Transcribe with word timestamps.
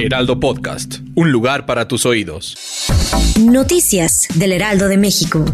Heraldo 0.00 0.38
Podcast, 0.38 1.00
un 1.16 1.32
lugar 1.32 1.66
para 1.66 1.88
tus 1.88 2.06
oídos. 2.06 2.56
Noticias 3.40 4.28
del 4.36 4.52
Heraldo 4.52 4.86
de 4.86 4.96
México. 4.96 5.44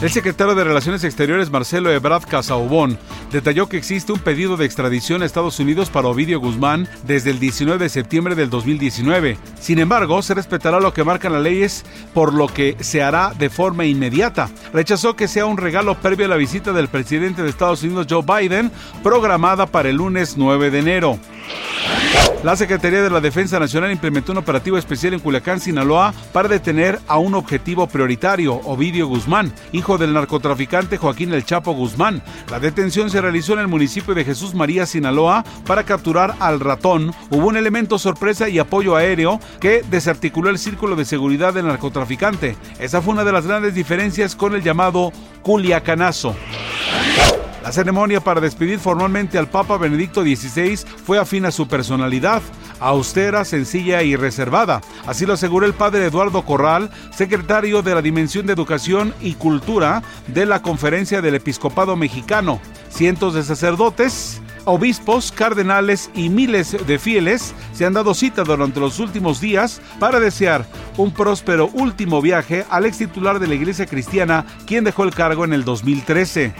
El 0.00 0.10
secretario 0.10 0.54
de 0.54 0.64
Relaciones 0.64 1.04
Exteriores 1.04 1.50
Marcelo 1.50 1.92
Ebrard 1.92 2.24
Casaubon 2.24 2.98
detalló 3.30 3.68
que 3.68 3.76
existe 3.76 4.12
un 4.12 4.18
pedido 4.18 4.56
de 4.56 4.64
extradición 4.64 5.22
a 5.22 5.26
Estados 5.26 5.60
Unidos 5.60 5.90
para 5.90 6.08
Ovidio 6.08 6.40
Guzmán 6.40 6.88
desde 7.06 7.30
el 7.30 7.38
19 7.38 7.78
de 7.84 7.88
septiembre 7.90 8.34
del 8.34 8.48
2019. 8.48 9.36
Sin 9.60 9.78
embargo, 9.78 10.22
se 10.22 10.32
respetará 10.34 10.80
lo 10.80 10.94
que 10.94 11.04
marcan 11.04 11.34
las 11.34 11.42
leyes, 11.42 11.84
por 12.14 12.32
lo 12.32 12.48
que 12.48 12.76
se 12.80 13.02
hará 13.02 13.34
de 13.38 13.50
forma 13.50 13.84
inmediata. 13.84 14.50
Rechazó 14.72 15.16
que 15.16 15.28
sea 15.28 15.44
un 15.44 15.58
regalo 15.58 15.96
previo 16.00 16.24
a 16.26 16.30
la 16.30 16.36
visita 16.36 16.72
del 16.72 16.88
presidente 16.88 17.42
de 17.42 17.50
Estados 17.50 17.82
Unidos 17.82 18.06
Joe 18.08 18.24
Biden, 18.24 18.72
programada 19.02 19.66
para 19.66 19.90
el 19.90 19.96
lunes 19.96 20.38
9 20.38 20.70
de 20.70 20.78
enero. 20.78 21.18
La 22.42 22.56
Secretaría 22.56 23.02
de 23.02 23.10
la 23.10 23.20
Defensa 23.20 23.60
Nacional 23.60 23.92
implementó 23.92 24.32
un 24.32 24.38
operativo 24.38 24.76
especial 24.76 25.14
en 25.14 25.20
Culiacán, 25.20 25.60
Sinaloa, 25.60 26.12
para 26.32 26.48
detener 26.48 26.98
a 27.06 27.18
un 27.18 27.36
objetivo 27.36 27.86
prioritario, 27.86 28.54
Ovidio 28.64 29.06
Guzmán, 29.06 29.52
hijo 29.70 29.96
del 29.96 30.12
narcotraficante 30.12 30.96
Joaquín 30.96 31.32
El 31.32 31.44
Chapo 31.44 31.72
Guzmán. 31.72 32.20
La 32.50 32.58
detención 32.58 33.10
se 33.10 33.20
realizó 33.20 33.52
en 33.52 33.60
el 33.60 33.68
municipio 33.68 34.12
de 34.12 34.24
Jesús 34.24 34.56
María, 34.56 34.86
Sinaloa, 34.86 35.44
para 35.68 35.84
capturar 35.84 36.34
al 36.40 36.58
ratón. 36.58 37.14
Hubo 37.30 37.46
un 37.46 37.56
elemento 37.56 37.96
sorpresa 37.96 38.48
y 38.48 38.58
apoyo 38.58 38.96
aéreo 38.96 39.38
que 39.60 39.84
desarticuló 39.88 40.50
el 40.50 40.58
círculo 40.58 40.96
de 40.96 41.04
seguridad 41.04 41.54
del 41.54 41.68
narcotraficante. 41.68 42.56
Esa 42.80 43.00
fue 43.00 43.14
una 43.14 43.22
de 43.22 43.32
las 43.32 43.46
grandes 43.46 43.74
diferencias 43.74 44.34
con 44.34 44.56
el 44.56 44.64
llamado 44.64 45.12
Culiacanazo. 45.42 46.34
La 47.62 47.70
ceremonia 47.70 48.20
para 48.20 48.40
despedir 48.40 48.80
formalmente 48.80 49.38
al 49.38 49.48
Papa 49.48 49.78
Benedicto 49.78 50.22
XVI 50.22 50.78
fue 51.06 51.20
afín 51.20 51.44
a 51.44 51.52
su 51.52 51.68
personalidad, 51.68 52.42
austera, 52.80 53.44
sencilla 53.44 54.02
y 54.02 54.16
reservada. 54.16 54.80
Así 55.06 55.26
lo 55.26 55.34
aseguró 55.34 55.64
el 55.64 55.72
padre 55.72 56.06
Eduardo 56.06 56.44
Corral, 56.44 56.90
secretario 57.12 57.80
de 57.82 57.94
la 57.94 58.02
Dimensión 58.02 58.46
de 58.46 58.52
Educación 58.52 59.14
y 59.20 59.34
Cultura 59.34 60.02
de 60.26 60.44
la 60.44 60.60
Conferencia 60.60 61.22
del 61.22 61.36
Episcopado 61.36 61.94
Mexicano. 61.94 62.60
Cientos 62.88 63.34
de 63.34 63.44
sacerdotes, 63.44 64.42
obispos, 64.64 65.30
cardenales 65.30 66.10
y 66.16 66.30
miles 66.30 66.76
de 66.84 66.98
fieles 66.98 67.54
se 67.72 67.86
han 67.86 67.92
dado 67.92 68.12
cita 68.14 68.42
durante 68.42 68.80
los 68.80 68.98
últimos 68.98 69.40
días 69.40 69.80
para 70.00 70.18
desear 70.18 70.66
un 70.96 71.12
próspero 71.12 71.68
último 71.74 72.20
viaje 72.20 72.64
al 72.70 72.86
ex 72.86 72.98
titular 72.98 73.38
de 73.38 73.46
la 73.46 73.54
Iglesia 73.54 73.86
Cristiana, 73.86 74.46
quien 74.66 74.82
dejó 74.82 75.04
el 75.04 75.14
cargo 75.14 75.44
en 75.44 75.52
el 75.52 75.64
2013. 75.64 76.52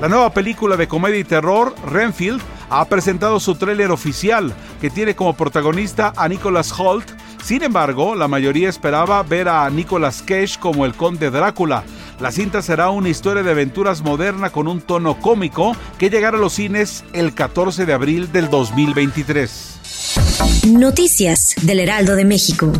La 0.00 0.08
nueva 0.08 0.32
película 0.32 0.76
de 0.76 0.88
comedia 0.88 1.18
y 1.18 1.24
terror, 1.24 1.74
Renfield, 1.86 2.40
ha 2.70 2.84
presentado 2.86 3.38
su 3.40 3.56
tráiler 3.56 3.90
oficial, 3.90 4.54
que 4.80 4.88
tiene 4.88 5.14
como 5.14 5.34
protagonista 5.34 6.12
a 6.16 6.28
Nicholas 6.28 6.72
Holt. 6.78 7.10
Sin 7.44 7.62
embargo, 7.62 8.14
la 8.14 8.28
mayoría 8.28 8.68
esperaba 8.68 9.22
ver 9.22 9.48
a 9.48 9.68
Nicolas 9.68 10.22
Cage 10.22 10.58
como 10.58 10.86
el 10.86 10.94
conde 10.94 11.30
Drácula. 11.30 11.84
La 12.20 12.32
cinta 12.32 12.62
será 12.62 12.90
una 12.90 13.08
historia 13.08 13.42
de 13.42 13.50
aventuras 13.50 14.02
moderna 14.02 14.50
con 14.50 14.68
un 14.68 14.80
tono 14.80 15.20
cómico 15.20 15.76
que 15.98 16.10
llegará 16.10 16.38
a 16.38 16.40
los 16.40 16.54
cines 16.54 17.04
el 17.12 17.34
14 17.34 17.86
de 17.86 17.92
abril 17.92 18.30
del 18.30 18.50
2023. 18.50 20.66
Noticias 20.68 21.54
del 21.62 21.80
Heraldo 21.80 22.16
de 22.16 22.24
México. 22.24 22.72